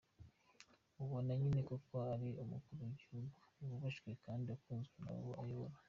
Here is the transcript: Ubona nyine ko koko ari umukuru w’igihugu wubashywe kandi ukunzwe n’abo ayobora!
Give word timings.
Ubona 1.03 1.31
nyine 1.41 1.59
ko 1.67 1.75
koko 1.81 1.95
ari 2.13 2.29
umukuru 2.43 2.79
w’igihugu 2.87 3.37
wubashywe 3.69 4.09
kandi 4.25 4.47
ukunzwe 4.55 4.95
n’abo 5.03 5.31
ayobora! 5.43 5.75